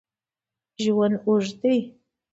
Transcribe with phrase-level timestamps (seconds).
[0.83, 1.77] ژوند اوږد دی